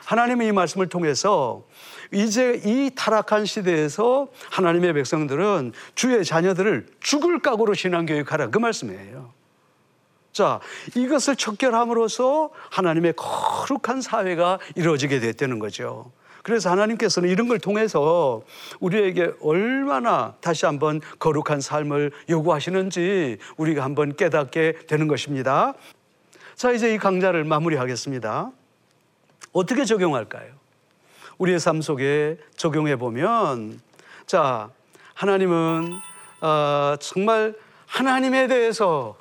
하나님의 0.08 0.48
이 0.48 0.52
말씀을 0.54 0.88
통해서 0.88 1.66
이제 2.14 2.62
이 2.64 2.92
타락한 2.96 3.46
시대에서 3.46 4.30
하나님의 4.52 4.94
백성들은 4.94 5.74
주의 5.96 6.24
자녀들을 6.24 6.88
죽을 7.02 7.40
각오로 7.40 7.74
신앙교육하라 7.74 8.50
그 8.50 8.58
말씀이에요. 8.58 9.34
자, 10.32 10.62
이것을 10.96 11.36
척결함으로써 11.36 12.52
하나님의 12.70 13.16
거룩한 13.18 14.00
사회가 14.00 14.60
이루어지게 14.76 15.20
됐다는 15.20 15.60
거죠. 15.60 16.10
그래서 16.42 16.70
하나님께서는 16.70 17.28
이런 17.28 17.50
걸 17.50 17.60
통해서 17.60 18.44
우리에게 18.80 19.34
얼마나 19.42 20.36
다시 20.40 20.66
한번 20.66 21.02
거룩한 21.20 21.60
삶을 21.60 22.14
요구하시는지 22.30 23.40
우리가 23.58 23.84
한번 23.84 24.16
깨닫게 24.16 24.86
되는 24.88 25.10
것입니다. 25.10 25.74
자, 26.56 26.72
이제 26.72 26.94
이 26.94 26.98
강좌를 26.98 27.44
마무리하겠습니다. 27.44 28.54
어떻게 29.58 29.86
적용할까요? 29.86 30.54
우리의 31.40 31.60
삶 31.60 31.82
속에 31.82 32.38
적용해 32.58 32.98
보면 32.98 33.82
자 34.28 34.70
하나님은 35.16 36.00
어, 36.42 36.96
정말 37.00 37.56
하나님에 37.88 38.48
대해서 38.48 39.18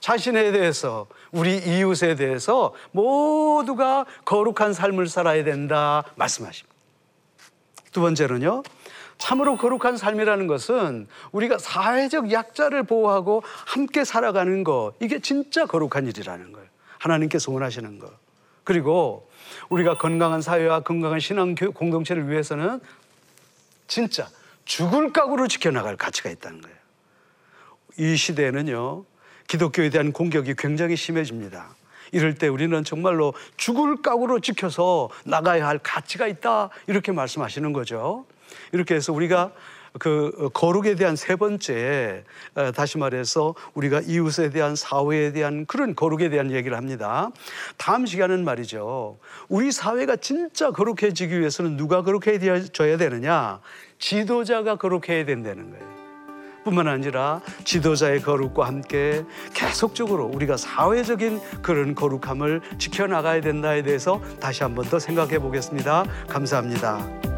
자신에 0.00 0.52
대해서 0.52 1.06
우리 1.32 1.56
이웃에 1.56 2.16
대해서 2.16 2.74
모두가 2.92 4.04
거룩한 4.26 4.74
삶을 4.74 5.08
살아야 5.08 5.42
된다 5.42 6.04
말씀하십니다. 6.16 6.76
두 7.90 8.02
번째는요. 8.02 8.62
참으로 9.16 9.56
거룩한 9.56 9.96
삶이라는 9.96 10.46
것은 10.48 11.08
우리가 11.32 11.56
사회적 11.58 12.30
약자를 12.30 12.82
보호하고 12.82 13.42
함께 13.66 14.04
살아가는 14.04 14.64
거 14.64 14.92
이게 15.00 15.18
진짜 15.18 15.64
거룩한 15.64 16.06
일이라는 16.06 16.52
거예요. 16.52 16.68
하나님께서 16.98 17.50
원하시는 17.50 17.98
거. 17.98 18.10
그리고 18.68 19.26
우리가 19.70 19.96
건강한 19.96 20.42
사회와 20.42 20.80
건강한 20.80 21.20
신앙 21.20 21.54
공동체를 21.54 22.28
위해서는 22.28 22.80
진짜 23.86 24.28
죽을 24.66 25.10
각오로 25.10 25.48
지켜나갈 25.48 25.96
가치가 25.96 26.28
있다는 26.28 26.60
거예요. 26.60 26.76
이 27.96 28.14
시대에는요, 28.14 29.06
기독교에 29.46 29.88
대한 29.88 30.12
공격이 30.12 30.52
굉장히 30.58 30.96
심해집니다. 30.96 31.74
이럴 32.12 32.34
때 32.34 32.46
우리는 32.46 32.84
정말로 32.84 33.32
죽을 33.56 34.02
각오로 34.02 34.40
지켜서 34.40 35.08
나가야 35.24 35.66
할 35.66 35.78
가치가 35.78 36.26
있다. 36.26 36.68
이렇게 36.88 37.10
말씀하시는 37.10 37.72
거죠. 37.72 38.26
이렇게 38.72 38.96
해서 38.96 39.14
우리가 39.14 39.50
그 39.98 40.50
거룩에 40.52 40.94
대한 40.94 41.16
세 41.16 41.36
번째 41.36 42.24
다시 42.74 42.98
말해서 42.98 43.54
우리가 43.74 44.00
이웃에 44.00 44.50
대한 44.50 44.76
사회에 44.76 45.32
대한 45.32 45.66
그런 45.66 45.94
거룩에 45.94 46.28
대한 46.28 46.50
얘기를 46.50 46.76
합니다. 46.76 47.30
다음 47.76 48.06
시간은 48.06 48.44
말이죠. 48.44 49.18
우리 49.48 49.72
사회가 49.72 50.16
진짜 50.16 50.70
거룩해지기 50.70 51.38
위해서는 51.38 51.76
누가 51.76 52.02
거룩해져야 52.02 52.96
되느냐? 52.96 53.60
지도자가 53.98 54.76
거룩해야 54.76 55.24
된다는 55.24 55.70
거예요. 55.70 55.98
뿐만 56.64 56.86
아니라 56.86 57.40
지도자의 57.64 58.20
거룩과 58.20 58.66
함께 58.66 59.24
계속적으로 59.54 60.26
우리가 60.26 60.58
사회적인 60.58 61.40
그런 61.62 61.94
거룩함을 61.94 62.60
지켜나가야 62.78 63.40
된다에 63.40 63.82
대해서 63.82 64.20
다시 64.38 64.64
한번 64.64 64.84
더 64.84 64.98
생각해 64.98 65.38
보겠습니다. 65.38 66.04
감사합니다. 66.28 67.37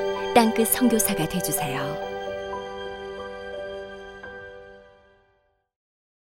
땅끝 0.33 0.67
성교사가 0.69 1.27
되주세요 1.27 2.10